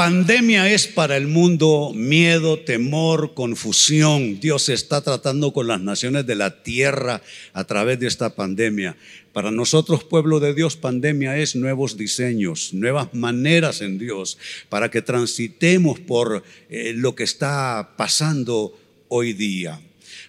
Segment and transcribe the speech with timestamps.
[0.00, 4.40] Pandemia es para el mundo miedo, temor, confusión.
[4.40, 7.20] Dios está tratando con las naciones de la tierra
[7.52, 8.96] a través de esta pandemia.
[9.34, 14.38] Para nosotros, pueblo de Dios, pandemia es nuevos diseños, nuevas maneras en Dios,
[14.70, 19.82] para que transitemos por eh, lo que está pasando hoy día.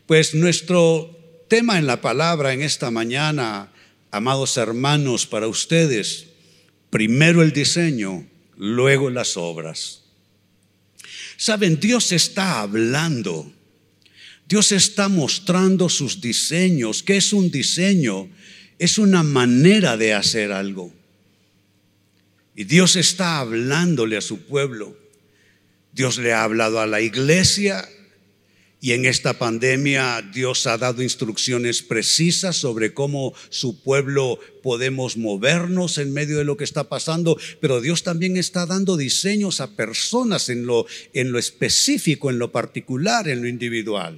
[0.06, 1.18] Pues nuestro
[1.48, 3.72] tema en la palabra en esta mañana,
[4.12, 6.26] amados hermanos, para ustedes,
[6.90, 8.26] primero el diseño,
[8.62, 10.04] luego las obras.
[11.36, 13.52] Saben, Dios está hablando.
[14.48, 17.02] Dios está mostrando sus diseños.
[17.02, 18.30] ¿Qué es un diseño?
[18.78, 20.94] Es una manera de hacer algo.
[22.56, 24.96] Y Dios está hablándole a su pueblo.
[25.92, 27.90] Dios le ha hablado a la iglesia
[28.84, 36.00] y en esta pandemia Dios ha dado instrucciones precisas sobre cómo su pueblo podemos movernos
[36.00, 40.50] en medio de lo que está pasando, pero Dios también está dando diseños a personas
[40.50, 44.18] en lo, en lo específico, en lo particular, en lo individual.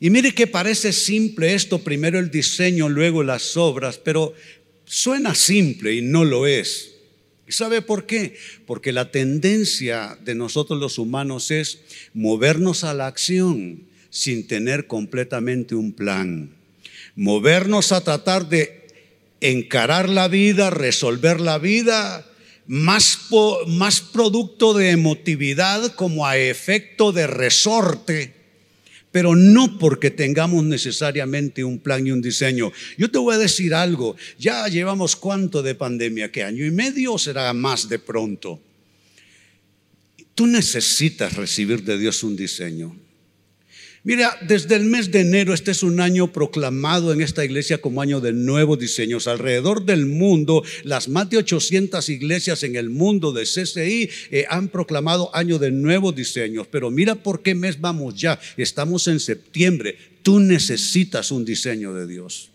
[0.00, 4.32] Y mire que parece simple esto, primero el diseño, luego las obras, pero
[4.86, 6.93] suena simple y no lo es.
[7.46, 8.36] ¿Y sabe por qué?
[8.66, 11.80] Porque la tendencia de nosotros los humanos es
[12.14, 16.54] movernos a la acción sin tener completamente un plan.
[17.16, 18.86] Movernos a tratar de
[19.40, 22.26] encarar la vida, resolver la vida,
[22.66, 23.28] más,
[23.66, 28.33] más producto de emotividad como a efecto de resorte
[29.14, 32.72] pero no porque tengamos necesariamente un plan y un diseño.
[32.98, 37.16] Yo te voy a decir algo, ya llevamos cuánto de pandemia, ¿qué año y medio
[37.16, 38.60] será más de pronto?
[40.34, 43.03] Tú necesitas recibir de Dios un diseño.
[44.06, 48.02] Mira, desde el mes de enero, este es un año proclamado en esta iglesia como
[48.02, 49.26] año de nuevos diseños.
[49.26, 54.68] Alrededor del mundo, las más de 800 iglesias en el mundo de CCI eh, han
[54.68, 56.66] proclamado año de nuevos diseños.
[56.70, 58.38] Pero mira por qué mes vamos ya.
[58.58, 59.96] Estamos en septiembre.
[60.22, 62.50] Tú necesitas un diseño de Dios.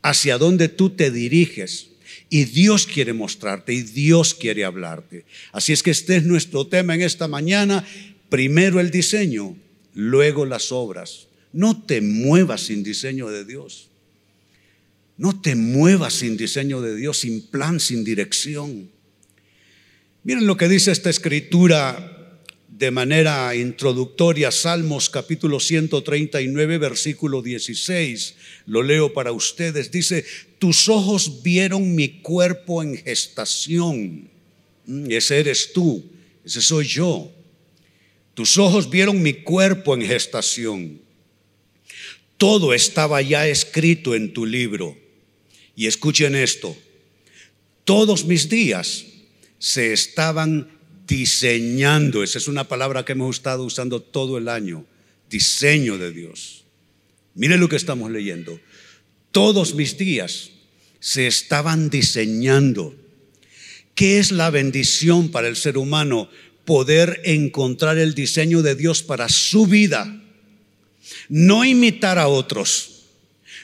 [0.00, 1.88] Hacia dónde tú te diriges.
[2.30, 5.26] Y Dios quiere mostrarte y Dios quiere hablarte.
[5.52, 7.86] Así es que este es nuestro tema en esta mañana.
[8.30, 9.54] Primero el diseño
[9.98, 11.26] luego las obras.
[11.52, 13.88] No te muevas sin diseño de Dios.
[15.16, 18.88] No te muevas sin diseño de Dios, sin plan, sin dirección.
[20.22, 22.38] Miren lo que dice esta escritura
[22.68, 28.36] de manera introductoria, Salmos capítulo 139, versículo 16.
[28.66, 29.90] Lo leo para ustedes.
[29.90, 30.24] Dice,
[30.60, 34.30] tus ojos vieron mi cuerpo en gestación.
[34.86, 36.08] Mm, ese eres tú,
[36.44, 37.32] ese soy yo.
[38.38, 41.00] Tus ojos vieron mi cuerpo en gestación.
[42.36, 44.96] Todo estaba ya escrito en tu libro.
[45.74, 46.76] Y escuchen esto,
[47.82, 49.06] todos mis días
[49.58, 50.70] se estaban
[51.08, 52.22] diseñando.
[52.22, 54.86] Esa es una palabra que hemos estado usando todo el año.
[55.28, 56.62] Diseño de Dios.
[57.34, 58.60] Miren lo que estamos leyendo.
[59.32, 60.52] Todos mis días
[61.00, 62.94] se estaban diseñando.
[63.96, 66.30] ¿Qué es la bendición para el ser humano?
[66.68, 70.20] Poder encontrar el diseño de Dios para su vida.
[71.30, 73.06] No imitar a otros,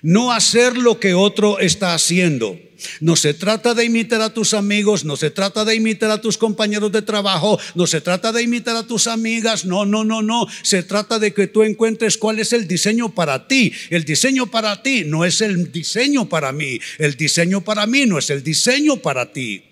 [0.00, 2.58] no hacer lo que otro está haciendo.
[3.00, 6.38] No se trata de imitar a tus amigos, no se trata de imitar a tus
[6.38, 10.46] compañeros de trabajo, no se trata de imitar a tus amigas, no, no, no, no.
[10.62, 13.70] Se trata de que tú encuentres cuál es el diseño para ti.
[13.90, 18.16] El diseño para ti no es el diseño para mí, el diseño para mí no
[18.16, 19.62] es el diseño para ti.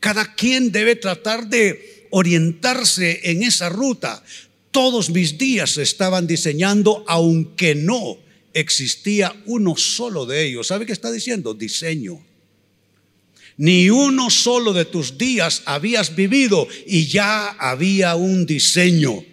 [0.00, 4.22] Cada quien debe tratar de orientarse en esa ruta.
[4.70, 8.18] Todos mis días se estaban diseñando, aunque no
[8.52, 10.68] existía uno solo de ellos.
[10.68, 11.54] ¿Sabe qué está diciendo?
[11.54, 12.24] Diseño.
[13.56, 19.24] Ni uno solo de tus días habías vivido y ya había un diseño.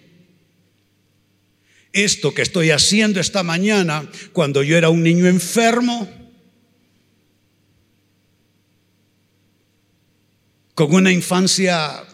[1.92, 6.08] Esto que estoy haciendo esta mañana, cuando yo era un niño enfermo,
[10.74, 12.06] con una infancia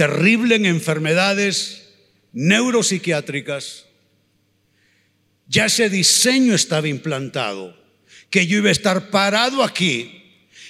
[0.00, 1.82] terrible en enfermedades
[2.32, 3.84] neuropsiquiátricas,
[5.46, 7.76] ya ese diseño estaba implantado,
[8.30, 10.22] que yo iba a estar parado aquí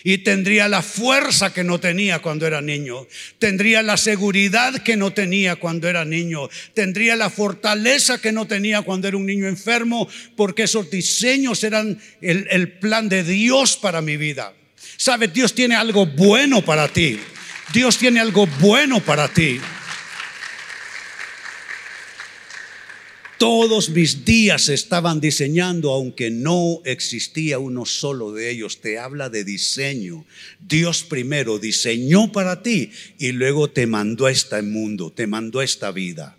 [0.03, 3.07] y tendría la fuerza que no tenía cuando era niño,
[3.39, 8.83] tendría la seguridad que no tenía cuando era niño, tendría la fortaleza que no tenía
[8.83, 14.01] cuando era un niño enfermo, porque esos diseños eran el, el plan de Dios para
[14.01, 14.55] mi vida.
[14.97, 15.33] ¿Sabes?
[15.33, 17.21] Dios tiene algo bueno para ti.
[17.73, 19.61] Dios tiene algo bueno para ti.
[23.39, 28.81] Todos mis días estaban diseñando, aunque no existía uno solo de ellos.
[28.81, 30.27] Te habla de diseño.
[30.61, 35.65] Dios primero diseñó para ti y luego te mandó a este mundo, te mandó a
[35.65, 36.37] esta vida.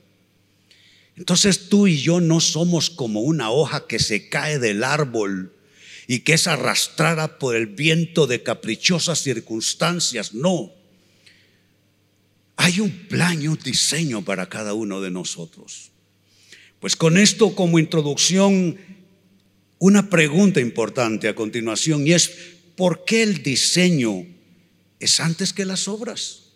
[1.15, 5.53] Entonces tú y yo no somos como una hoja que se cae del árbol
[6.07, 10.33] y que es arrastrada por el viento de caprichosas circunstancias.
[10.33, 10.80] No.
[12.63, 15.89] Hay un plan y un diseño para cada uno de nosotros.
[16.79, 18.77] Pues con esto como introducción,
[19.79, 22.29] una pregunta importante a continuación y es,
[22.75, 24.27] ¿por qué el diseño
[24.99, 26.51] es antes que las obras?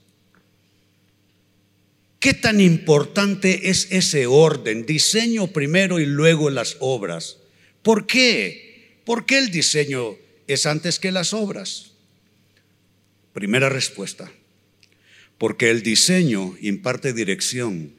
[2.20, 4.86] ¿Qué tan importante es ese orden?
[4.86, 7.38] Diseño primero y luego las obras.
[7.82, 9.02] ¿Por qué?
[9.06, 11.94] ¿Por qué el diseño es antes que las obras?
[13.34, 14.32] Primera respuesta.
[15.46, 17.94] Porque el diseño imparte dirección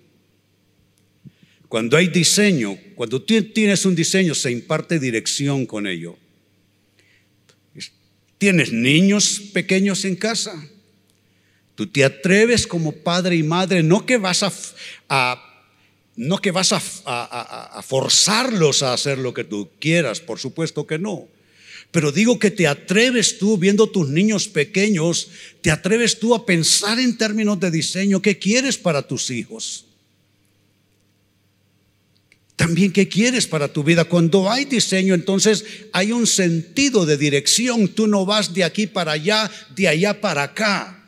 [1.68, 6.16] cuando hay diseño, cuando tú tienes un diseño, se imparte dirección con ello.
[8.36, 10.60] Tienes niños pequeños en casa.
[11.76, 14.42] Tú te atreves como padre y madre, no que vas
[15.08, 15.40] a,
[16.16, 20.98] no que vas a, a, forzarlos a hacer lo que tú quieras, por supuesto que
[20.98, 21.28] no.
[21.96, 25.28] Pero digo que te atreves tú, viendo tus niños pequeños,
[25.62, 29.86] te atreves tú a pensar en términos de diseño, ¿qué quieres para tus hijos?
[32.54, 34.04] También qué quieres para tu vida.
[34.04, 37.88] Cuando hay diseño, entonces hay un sentido de dirección.
[37.88, 41.02] Tú no vas de aquí para allá, de allá para acá.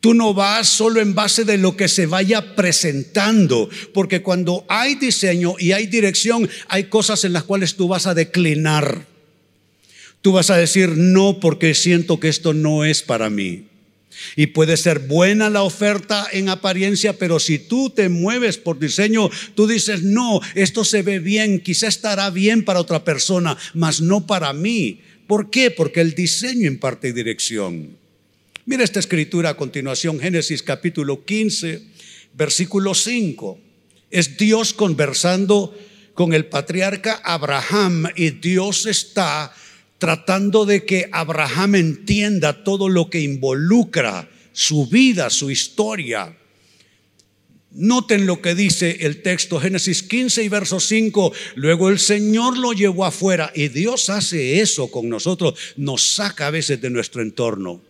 [0.00, 4.96] Tú no vas solo en base de lo que se vaya presentando, porque cuando hay
[4.96, 9.13] diseño y hay dirección, hay cosas en las cuales tú vas a declinar.
[10.24, 13.66] Tú vas a decir, no, porque siento que esto no es para mí.
[14.36, 19.28] Y puede ser buena la oferta en apariencia, pero si tú te mueves por diseño,
[19.54, 24.26] tú dices, no, esto se ve bien, quizá estará bien para otra persona, mas no
[24.26, 25.02] para mí.
[25.26, 25.70] ¿Por qué?
[25.70, 27.90] Porque el diseño imparte dirección.
[28.64, 31.82] Mira esta escritura a continuación, Génesis capítulo 15,
[32.32, 33.58] versículo 5.
[34.10, 35.78] Es Dios conversando
[36.14, 39.52] con el patriarca Abraham y Dios está
[40.04, 46.36] tratando de que Abraham entienda todo lo que involucra su vida, su historia.
[47.70, 51.32] Noten lo que dice el texto, Génesis 15 y verso 5.
[51.54, 55.54] Luego el Señor lo llevó afuera y Dios hace eso con nosotros.
[55.78, 57.80] Nos saca a veces de nuestro entorno.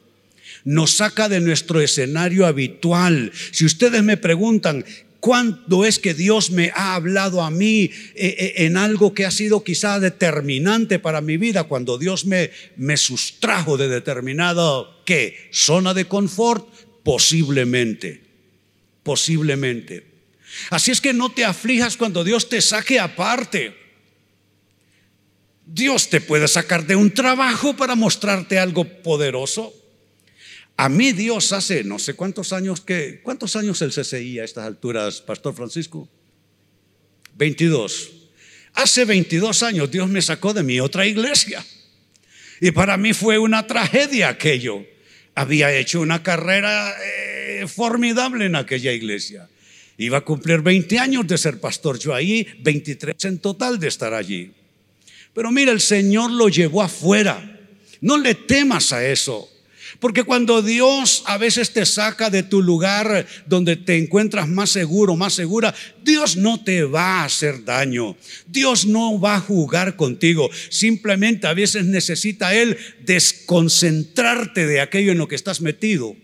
[0.63, 3.33] Nos saca de nuestro escenario habitual.
[3.51, 4.85] Si ustedes me preguntan,
[5.25, 9.31] ¿Cuándo es que Dios me ha hablado a mí eh, eh, en algo que ha
[9.31, 11.65] sido quizá determinante para mi vida?
[11.65, 15.49] Cuando Dios me, me sustrajo de determinada, ¿qué?
[15.51, 16.69] Zona de confort,
[17.03, 18.21] posiblemente,
[19.03, 20.05] posiblemente.
[20.69, 23.75] Así es que no te aflijas cuando Dios te saque aparte.
[25.65, 29.73] Dios te puede sacar de un trabajo para mostrarte algo poderoso.
[30.77, 34.67] A mí Dios hace no sé cuántos años que, ¿cuántos años el CCI a estas
[34.67, 36.09] alturas, Pastor Francisco?
[37.37, 38.13] 22.
[38.75, 41.65] Hace 22 años Dios me sacó de mi otra iglesia.
[42.61, 44.85] Y para mí fue una tragedia aquello.
[45.37, 49.49] Había hecho una carrera eh, formidable en aquella iglesia.
[49.97, 54.13] Iba a cumplir 20 años de ser pastor yo ahí, 23 en total de estar
[54.13, 54.53] allí.
[55.33, 57.61] Pero mira, el Señor lo llevó afuera.
[58.01, 59.49] No le temas a eso.
[60.01, 65.17] Porque cuando Dios a veces te saca de tu lugar donde te encuentras más seguro,
[65.17, 68.17] más segura, Dios no te va a hacer daño.
[68.47, 70.51] Dios no va a jugar contigo.
[70.71, 76.17] Simplemente a veces necesita Él desconcentrarte de aquello en lo que estás metido.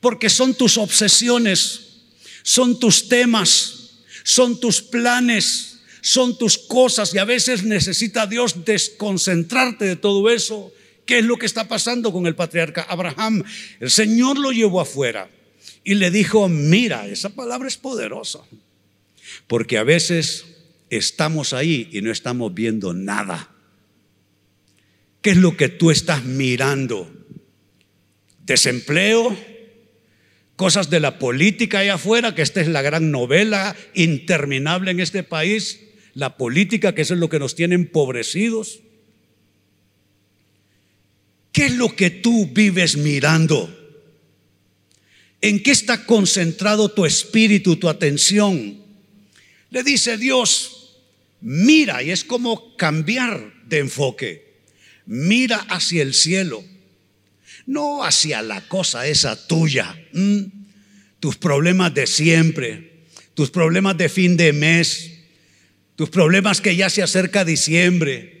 [0.00, 2.02] Porque son tus obsesiones,
[2.42, 9.84] son tus temas, son tus planes, son tus cosas y a veces necesita Dios desconcentrarte
[9.84, 10.72] de todo eso
[11.06, 13.44] ¿Qué es lo que está pasando con el patriarca Abraham?
[13.78, 15.30] El Señor lo llevó afuera
[15.84, 18.40] y le dijo, mira, esa palabra es poderosa,
[19.46, 20.44] porque a veces
[20.90, 23.52] estamos ahí y no estamos viendo nada.
[25.22, 27.08] ¿Qué es lo que tú estás mirando?
[28.44, 29.36] Desempleo,
[30.56, 35.22] cosas de la política allá afuera, que esta es la gran novela interminable en este
[35.22, 35.80] país,
[36.14, 38.80] la política, que eso es lo que nos tiene empobrecidos.
[41.56, 43.74] ¿Qué es lo que tú vives mirando?
[45.40, 48.76] ¿En qué está concentrado tu espíritu, tu atención?
[49.70, 50.98] Le dice Dios,
[51.40, 54.58] mira, y es como cambiar de enfoque.
[55.06, 56.62] Mira hacia el cielo,
[57.64, 59.98] no hacia la cosa esa tuya,
[61.20, 65.12] tus problemas de siempre, tus problemas de fin de mes,
[65.96, 68.35] Tus problemas que ya se acerca diciembre,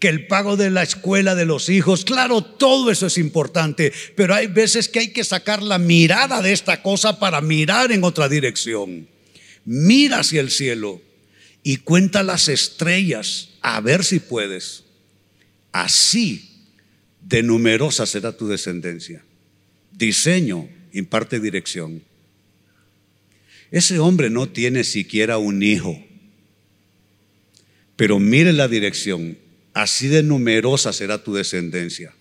[0.00, 4.34] que el pago de la escuela de los hijos, claro, todo eso es importante, pero
[4.34, 8.28] hay veces que hay que sacar la mirada de esta cosa para mirar en otra
[8.28, 9.06] dirección.
[9.66, 11.02] Mira hacia el cielo
[11.62, 14.84] y cuenta las estrellas a ver si puedes.
[15.70, 16.50] Así
[17.20, 19.22] de numerosa será tu descendencia.
[19.92, 22.02] Diseño imparte dirección.
[23.70, 26.02] Ese hombre no tiene siquiera un hijo.
[27.96, 29.36] Pero mire la dirección,
[29.74, 32.12] así de numerosa será tu descendencia.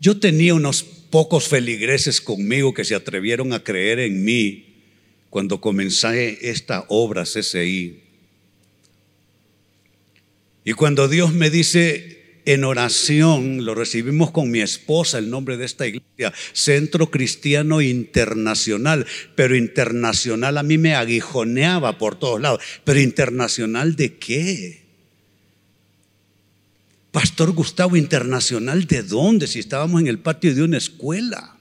[0.00, 4.66] Yo tenía unos pocos feligreses conmigo que se atrevieron a creer en mí
[5.30, 8.00] cuando comencé esta obra CCI.
[10.64, 15.64] Y cuando Dios me dice, en oración, lo recibimos con mi esposa, el nombre de
[15.64, 23.00] esta iglesia, Centro Cristiano Internacional, pero internacional a mí me aguijoneaba por todos lados, pero
[23.00, 24.81] internacional de qué?
[27.12, 29.46] Pastor Gustavo, internacional de dónde?
[29.46, 31.56] Si estábamos en el patio de una escuela.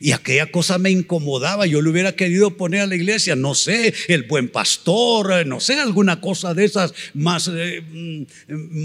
[0.00, 1.66] Y aquella cosa me incomodaba.
[1.66, 5.58] Yo le hubiera querido poner a la iglesia, no sé, el buen pastor, eh, no
[5.58, 8.22] sé, alguna cosa de esas más, eh, mm,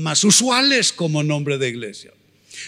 [0.02, 2.12] más usuales como nombre de iglesia.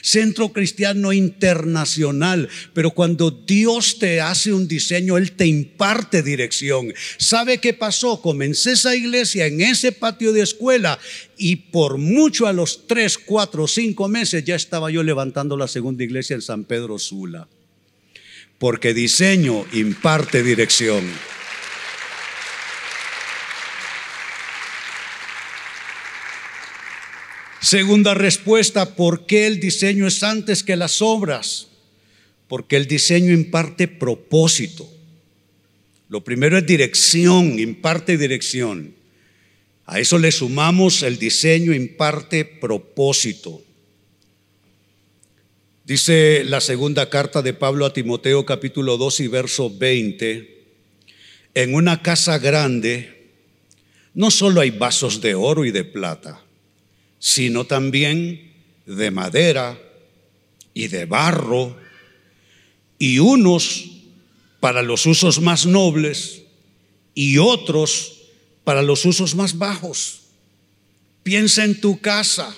[0.01, 6.93] Centro Cristiano Internacional, pero cuando Dios te hace un diseño, Él te imparte dirección.
[7.17, 8.21] ¿Sabe qué pasó?
[8.21, 10.99] Comencé esa iglesia en ese patio de escuela
[11.37, 16.03] y por mucho a los tres, cuatro, cinco meses ya estaba yo levantando la segunda
[16.03, 17.47] iglesia en San Pedro Sula
[18.57, 21.03] porque diseño imparte dirección.
[27.65, 31.67] Segunda respuesta, ¿por qué el diseño es antes que las obras?
[32.47, 34.87] Porque el diseño imparte propósito.
[36.07, 38.93] Lo primero es dirección, imparte dirección.
[39.87, 43.63] A eso le sumamos el diseño imparte propósito.
[45.85, 50.65] Dice la segunda carta de Pablo a Timoteo capítulo 2 y verso 20,
[51.55, 53.31] en una casa grande
[54.13, 56.44] no solo hay vasos de oro y de plata,
[57.19, 58.53] sino también
[58.85, 59.79] de madera
[60.73, 61.77] y de barro,
[62.99, 63.85] y unos
[64.59, 66.43] para los usos más nobles
[67.13, 68.21] y otros
[68.63, 70.21] para los usos más bajos.
[71.23, 72.55] Piensa en tu casa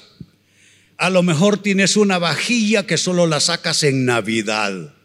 [0.97, 4.95] a lo mejor tienes una vajilla que solo la sacas en Navidad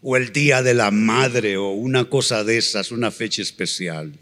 [0.00, 4.12] o el Día de la Madre o una cosa de esas, una fecha especial.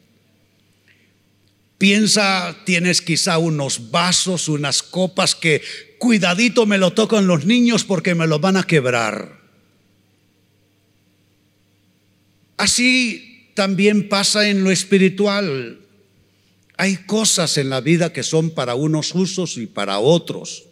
[1.80, 5.62] Piensa, tienes quizá unos vasos, unas copas que
[5.98, 9.40] cuidadito me lo tocan los niños porque me lo van a quebrar.
[12.58, 15.80] Así también pasa en lo espiritual.
[16.76, 20.64] Hay cosas en la vida que son para unos usos y para otros.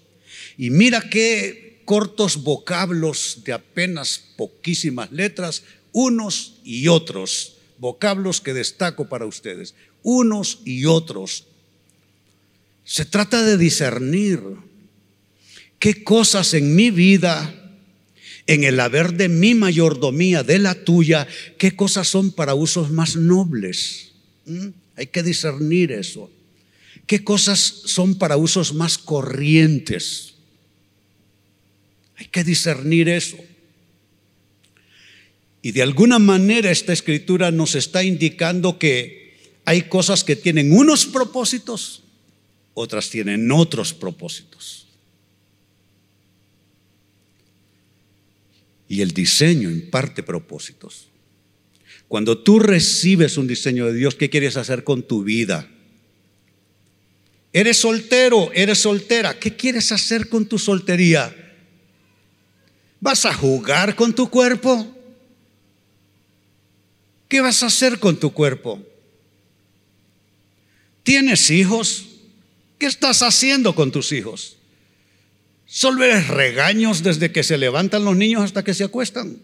[0.58, 5.62] Y mira qué cortos vocablos de apenas poquísimas letras,
[5.92, 11.46] unos y otros, vocablos que destaco para ustedes, unos y otros.
[12.84, 14.40] Se trata de discernir
[15.78, 17.54] qué cosas en mi vida,
[18.46, 21.26] en el haber de mi mayordomía, de la tuya,
[21.58, 24.12] qué cosas son para usos más nobles.
[24.46, 24.68] ¿Mm?
[24.96, 26.30] Hay que discernir eso.
[27.06, 30.34] ¿Qué cosas son para usos más corrientes?
[32.16, 33.36] Hay que discernir eso.
[35.62, 39.27] Y de alguna manera esta escritura nos está indicando que
[39.68, 42.00] hay cosas que tienen unos propósitos,
[42.72, 44.86] otras tienen otros propósitos.
[48.88, 51.08] Y el diseño imparte propósitos.
[52.08, 55.68] Cuando tú recibes un diseño de Dios, ¿qué quieres hacer con tu vida?
[57.52, 61.36] Eres soltero, eres soltera, ¿qué quieres hacer con tu soltería?
[63.00, 64.96] ¿Vas a jugar con tu cuerpo?
[67.28, 68.87] ¿Qué vas a hacer con tu cuerpo?
[71.08, 72.04] ¿Tienes hijos?
[72.78, 74.58] ¿Qué estás haciendo con tus hijos?
[75.64, 79.38] ¿Solo eres regaños desde que se levantan los niños hasta que se acuestan?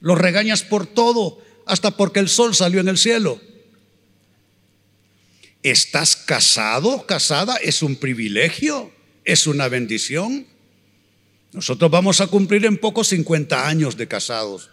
[0.00, 3.40] Los regañas por todo, hasta porque el sol salió en el cielo.
[5.62, 7.56] ¿Estás casado, casada?
[7.56, 8.92] ¿Es un privilegio?
[9.24, 10.46] ¿Es una bendición?
[11.54, 14.68] Nosotros vamos a cumplir en poco 50 años de casados.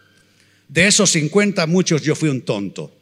[0.67, 3.00] De esos 50 muchos yo fui un tonto.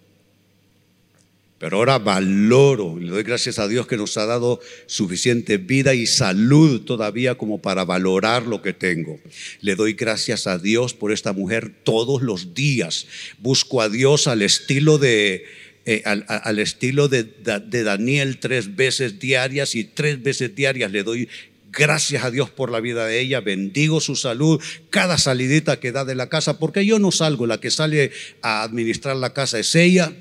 [1.60, 6.08] Pero ahora valoro le doy gracias a Dios que nos ha dado suficiente vida y
[6.08, 9.20] salud todavía como para valorar lo que tengo.
[9.62, 13.08] Le doy gracias a Dios por esta mujer todos los días.
[13.40, 15.46] Busco a Dios al estilo de
[15.86, 21.28] eh, al, estilo de, de Daniel tres veces diarias y tres veces diarias le doy
[21.72, 26.04] Gracias a Dios por la vida de ella, bendigo su salud, cada salidita que da
[26.04, 28.12] de la casa, porque yo no salgo, la que sale
[28.42, 30.12] a administrar la casa es ella,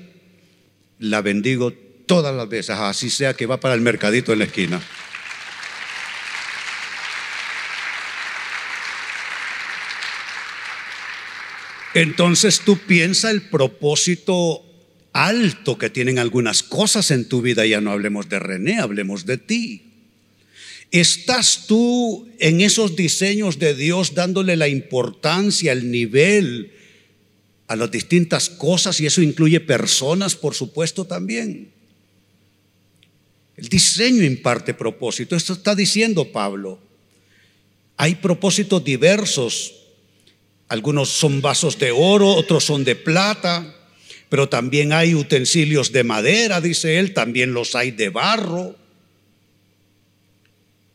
[0.99, 1.73] la bendigo
[2.05, 4.81] todas las veces, así sea que va para el mercadito en la esquina.
[11.93, 14.63] Entonces tú piensa el propósito
[15.11, 19.37] alto que tienen algunas cosas en tu vida, ya no hablemos de René, hablemos de
[19.37, 19.83] ti.
[20.91, 26.73] ¿Estás tú en esos diseños de Dios dándole la importancia, el nivel
[27.69, 28.99] a las distintas cosas?
[28.99, 31.71] Y eso incluye personas, por supuesto, también.
[33.55, 35.35] El diseño imparte propósito.
[35.35, 36.79] Esto está diciendo Pablo.
[37.95, 39.75] Hay propósitos diversos.
[40.67, 43.75] Algunos son vasos de oro, otros son de plata,
[44.29, 48.75] pero también hay utensilios de madera, dice él, también los hay de barro.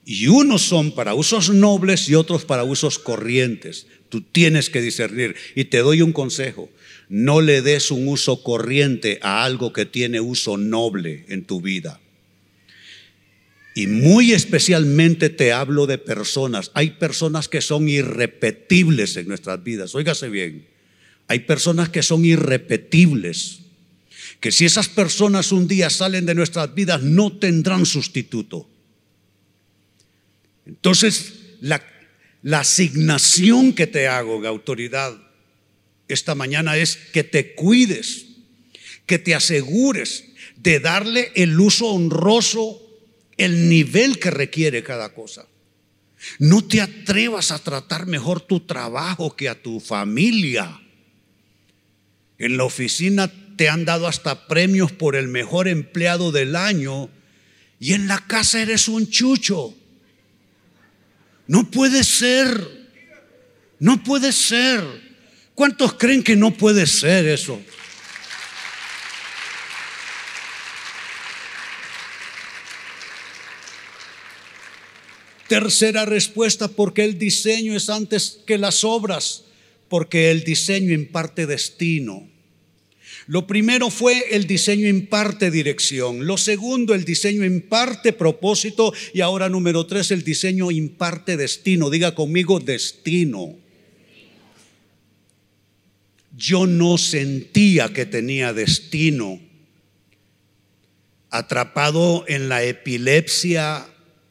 [0.06, 3.86] Y unos son para usos nobles y otros para usos corrientes.
[4.10, 5.34] Tú tienes que discernir.
[5.54, 6.70] Y te doy un consejo.
[7.08, 12.00] No le des un uso corriente a algo que tiene uso noble en tu vida.
[13.74, 16.70] Y muy especialmente te hablo de personas.
[16.74, 19.94] Hay personas que son irrepetibles en nuestras vidas.
[19.94, 20.66] Óigase bien.
[21.28, 23.60] Hay personas que son irrepetibles.
[24.38, 28.68] Que si esas personas un día salen de nuestras vidas no tendrán sustituto.
[30.66, 31.82] Entonces, la,
[32.52, 35.16] asignación que te hago de autoridad
[36.08, 38.26] esta mañana es que te cuides,
[39.06, 40.24] que te asegures
[40.56, 42.80] de darle el uso honroso,
[43.36, 45.46] el nivel que requiere cada cosa.
[46.38, 50.80] No te atrevas a tratar mejor tu trabajo que a tu familia.
[52.38, 57.10] En la oficina te han dado hasta premios por el mejor empleado del año
[57.78, 59.74] y en la casa eres un chucho.
[61.46, 62.86] No puede ser.
[63.78, 64.82] No puede ser.
[65.54, 67.60] ¿Cuántos creen que no puede ser eso?
[75.48, 79.44] Tercera respuesta, porque el diseño es antes que las obras,
[79.88, 82.33] porque el diseño imparte destino.
[83.26, 86.26] Lo primero fue el diseño imparte dirección.
[86.26, 88.92] Lo segundo, el diseño imparte propósito.
[89.14, 91.88] Y ahora número tres, el diseño imparte destino.
[91.88, 93.56] Diga conmigo destino.
[96.36, 99.40] Yo no sentía que tenía destino.
[101.30, 103.86] Atrapado en la epilepsia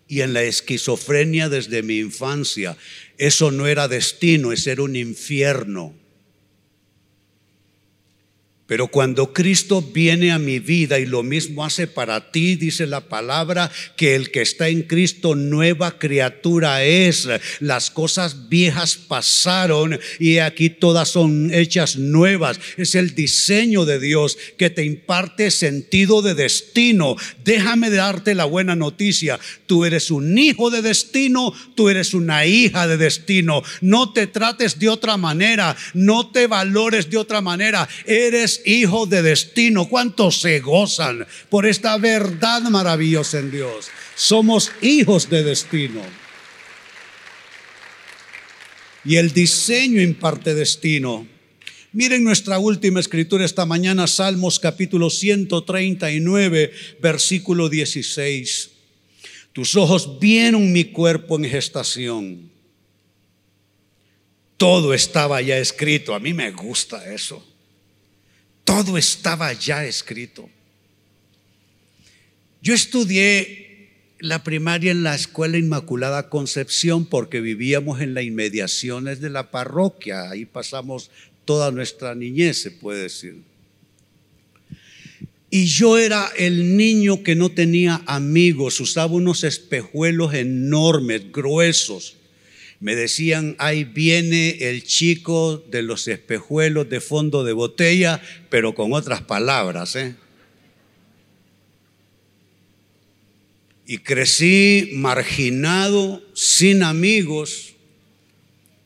[0.07, 2.77] y en la esquizofrenia desde mi infancia.
[3.17, 5.95] Eso no era destino, es era un infierno.
[8.73, 13.01] Pero cuando Cristo viene a mi vida y lo mismo hace para ti, dice la
[13.01, 17.29] palabra, que el que está en Cristo nueva criatura es.
[17.59, 22.59] Las cosas viejas pasaron y aquí todas son hechas nuevas.
[22.75, 27.15] Es el diseño de Dios que te imparte sentido de destino.
[27.43, 29.39] Déjame darte la buena noticia.
[29.67, 33.61] Tú eres un hijo de destino, tú eres una hija de destino.
[33.81, 37.87] No te trates de otra manera, no te valores de otra manera.
[38.07, 39.87] Eres hijo de destino.
[39.87, 43.87] ¿Cuántos se gozan por esta verdad maravillosa en Dios?
[44.15, 46.01] Somos hijos de destino.
[49.05, 51.27] Y el diseño imparte destino.
[51.91, 58.71] Miren nuestra última escritura esta mañana, Salmos capítulo 139, versículo 16.
[59.53, 62.51] Tus ojos vieron mi cuerpo en gestación.
[64.57, 66.15] Todo estaba ya escrito.
[66.15, 67.45] A mí me gusta eso.
[68.73, 70.49] Todo estaba ya escrito.
[72.59, 79.29] Yo estudié la primaria en la Escuela Inmaculada Concepción porque vivíamos en las inmediaciones de
[79.29, 80.27] la parroquia.
[80.31, 81.11] Ahí pasamos
[81.45, 83.43] toda nuestra niñez, se puede decir.
[85.51, 92.15] Y yo era el niño que no tenía amigos, usaba unos espejuelos enormes, gruesos
[92.83, 98.91] me decían, ahí viene el chico de los espejuelos de fondo de botella, pero con
[98.91, 99.95] otras palabras.
[99.95, 100.17] ¿eh?
[103.87, 107.75] Y crecí marginado, sin amigos.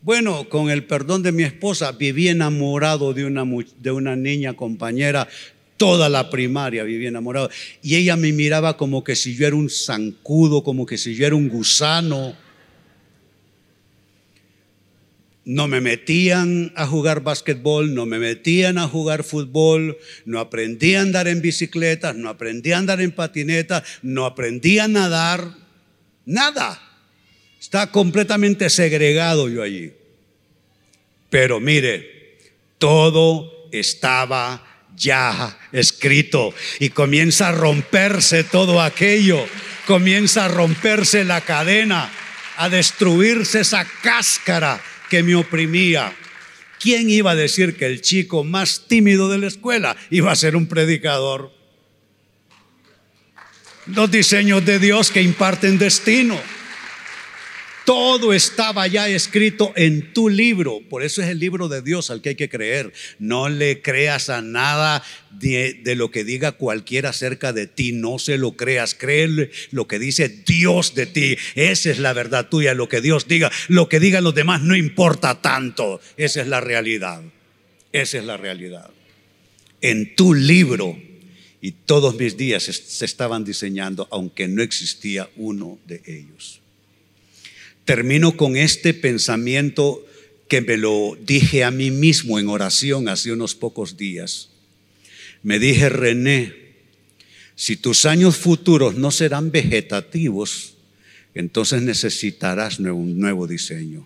[0.04, 3.46] Bueno, con el perdón de mi esposa, viví enamorado de una,
[3.80, 5.28] de una niña compañera,
[5.76, 7.50] toda la primaria viví enamorado.
[7.82, 11.26] Y ella me miraba como que si yo era un zancudo, como que si yo
[11.26, 12.46] era un gusano
[15.48, 21.02] no me metían a jugar básquetbol, no me metían a jugar fútbol, no aprendí a
[21.02, 25.54] andar en bicicleta, no aprendí a andar en patineta, no aprendí a nadar,
[26.26, 26.82] nada.
[27.62, 29.94] Está completamente segregado yo allí.
[31.30, 32.42] Pero mire,
[32.78, 39.46] todo estaba ya escrito y comienza a romperse todo aquello,
[39.86, 42.12] comienza a romperse la cadena,
[42.58, 46.14] a destruirse esa cáscara que me oprimía.
[46.80, 50.56] ¿Quién iba a decir que el chico más tímido de la escuela iba a ser
[50.56, 51.52] un predicador?
[53.88, 56.40] Los diseños de Dios que imparten destino.
[57.88, 60.82] Todo estaba ya escrito en tu libro.
[60.90, 62.92] Por eso es el libro de Dios al que hay que creer.
[63.18, 67.94] No le creas a nada de, lo que diga cualquiera acerca de ti.
[67.94, 68.94] No se lo creas.
[68.94, 71.38] Créele lo que dice Dios de ti.
[71.56, 72.74] Esa es la verdad tuya.
[72.74, 73.50] Lo que Dios diga.
[73.70, 76.02] Lo que digan los demás no importa tanto.
[76.18, 77.22] Esa es la realidad.
[77.94, 78.90] Esa es la realidad.
[79.80, 81.00] En tu libro
[81.62, 86.60] y todos mis días se estaban diseñando, aunque no existía uno de ellos.
[87.88, 90.06] Termino con este pensamiento
[90.50, 94.50] que me lo dije a mí mismo en oración hace unos pocos días.
[95.42, 96.54] Me dije, René,
[97.56, 100.76] si tus años futuros no serán vegetativos,
[101.34, 104.06] entonces necesitarás un nuevo diseño.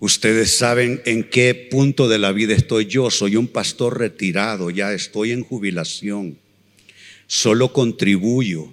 [0.00, 3.10] Ustedes saben en qué punto de la vida estoy yo.
[3.10, 6.38] Soy un pastor retirado, ya estoy en jubilación.
[7.26, 8.72] Solo contribuyo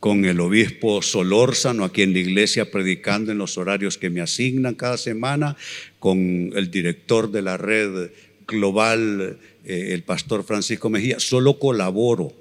[0.00, 4.74] con el obispo Solórzano aquí en la iglesia predicando en los horarios que me asignan
[4.74, 5.56] cada semana,
[5.98, 8.10] con el director de la red
[8.46, 12.32] global, eh, el pastor Francisco Mejía, solo colaboro.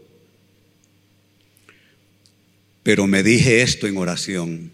[2.84, 4.72] Pero me dije esto en oración.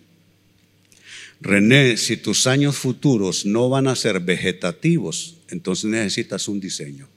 [1.42, 7.13] René, si tus años futuros no van a ser vegetativos, entonces necesitas un diseño.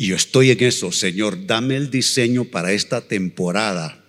[0.00, 4.02] Y yo estoy en eso, Señor, dame el diseño para esta temporada.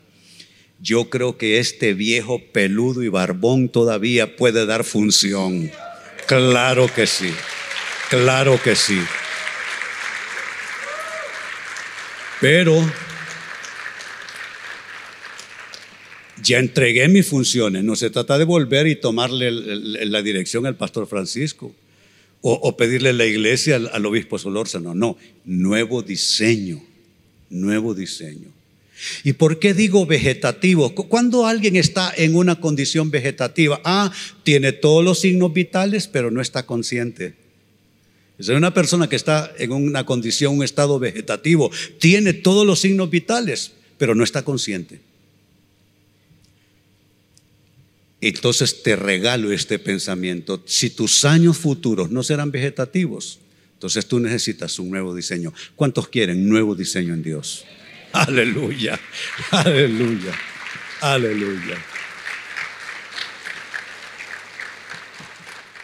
[0.80, 5.69] Yo creo que este viejo peludo y barbón todavía puede dar función.
[6.27, 7.34] Claro que sí,
[8.10, 9.01] claro que sí.
[12.39, 12.89] Pero
[16.41, 17.84] ya entregué mis funciones.
[17.84, 21.75] No se trata de volver y tomarle la dirección al pastor Francisco
[22.41, 24.95] o, pedirle la iglesia al, obispo Solórzano.
[24.95, 26.82] No, nuevo diseño,
[27.49, 28.49] nuevo diseño.
[29.23, 30.93] ¿Y por qué digo vegetativo?
[30.93, 34.12] Cuando alguien está en una condición vegetativa, ah,
[34.43, 37.36] tiene todos los signos vitales, pero no está consciente.
[38.38, 43.10] Es una persona que está en una condición, un estado vegetativo, tiene todos los signos
[43.10, 44.99] vitales, pero no está consciente.
[48.22, 50.62] Entonces te regalo este pensamiento.
[50.66, 53.40] Si tus años futuros no serán vegetativos,
[53.74, 55.52] entonces tú necesitas un nuevo diseño.
[55.76, 57.66] ¿Cuántos quieren nuevo diseño en Dios?
[58.14, 59.00] Aleluya,
[59.52, 60.34] aleluya,
[61.02, 61.84] aleluya.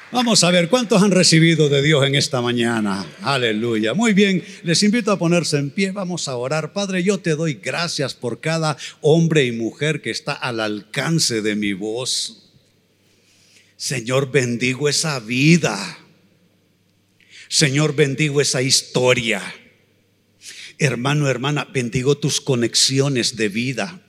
[0.09, 3.05] Vamos a ver cuántos han recibido de Dios en esta mañana.
[3.21, 3.93] Aleluya.
[3.93, 5.91] Muy bien, les invito a ponerse en pie.
[5.91, 6.71] Vamos a orar.
[6.71, 11.57] Padre, yo te doy gracias por cada hombre y mujer que está al alcance de
[11.57, 12.53] mi voz.
[13.75, 15.99] Señor, bendigo esa vida.
[17.49, 19.41] Señor, bendigo esa historia.
[20.79, 24.06] Hermano, hermana, bendigo tus conexiones de vida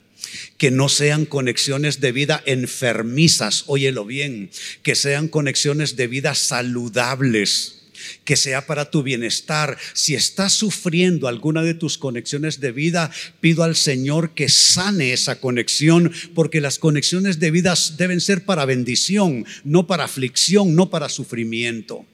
[0.57, 4.49] que no sean conexiones de vida enfermizas, óyelo bien,
[4.83, 7.79] que sean conexiones de vida saludables
[8.23, 9.77] que sea para tu bienestar.
[9.93, 13.11] Si estás sufriendo alguna de tus conexiones de vida,
[13.41, 18.65] pido al Señor que sane esa conexión, porque las conexiones de vida deben ser para
[18.65, 22.05] bendición, no para aflicción, no para sufrimiento.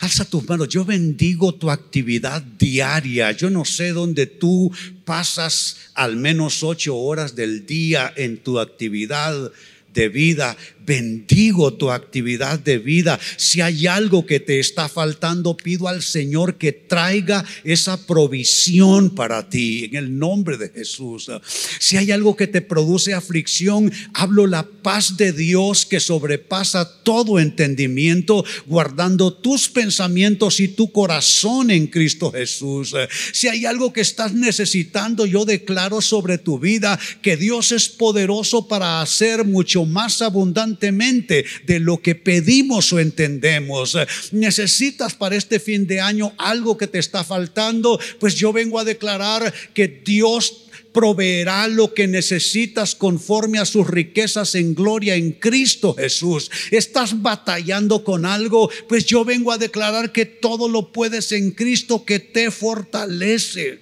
[0.00, 3.32] Alza tus manos, yo bendigo tu actividad diaria.
[3.32, 4.72] Yo no sé dónde tú
[5.04, 9.52] pasas al menos ocho horas del día en tu actividad
[9.92, 10.56] de vida
[10.88, 13.20] bendigo tu actividad de vida.
[13.36, 19.50] Si hay algo que te está faltando, pido al Señor que traiga esa provisión para
[19.50, 21.30] ti en el nombre de Jesús.
[21.78, 27.38] Si hay algo que te produce aflicción, hablo la paz de Dios que sobrepasa todo
[27.38, 32.94] entendimiento, guardando tus pensamientos y tu corazón en Cristo Jesús.
[33.32, 38.68] Si hay algo que estás necesitando, yo declaro sobre tu vida que Dios es poderoso
[38.68, 43.96] para hacer mucho más abundante de lo que pedimos o entendemos.
[44.32, 48.84] Necesitas para este fin de año algo que te está faltando, pues yo vengo a
[48.84, 55.94] declarar que Dios proveerá lo que necesitas conforme a sus riquezas en gloria en Cristo
[55.94, 56.50] Jesús.
[56.70, 62.04] Estás batallando con algo, pues yo vengo a declarar que todo lo puedes en Cristo
[62.04, 63.80] que te fortalece.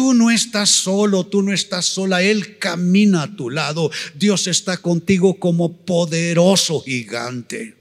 [0.00, 3.90] Tú no estás solo, tú no estás sola, Él camina a tu lado.
[4.14, 7.79] Dios está contigo como poderoso gigante.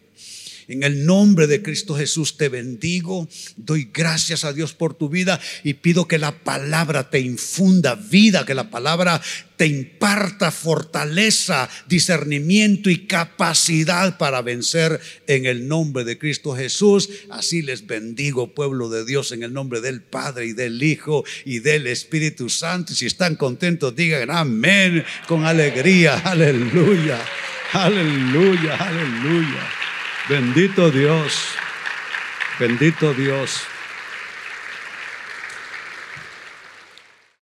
[0.70, 3.28] En el nombre de Cristo Jesús te bendigo,
[3.58, 8.46] doy gracias a Dios por tu vida y pido que la palabra te infunda vida,
[8.46, 9.20] que la palabra
[9.58, 17.10] te imparta fortaleza, discernimiento y capacidad para vencer en el nombre de Cristo Jesús.
[17.32, 21.60] Así les bendigo, pueblo de Dios, en el nombre del Padre y del Hijo y
[21.60, 22.94] del Espíritu Santo.
[22.94, 26.20] Si están contentos, digan amén con alegría.
[26.20, 27.20] Aleluya,
[27.74, 29.89] aleluya, aleluya.
[30.30, 31.56] Bendito Dios,
[32.60, 33.68] bendito Dios.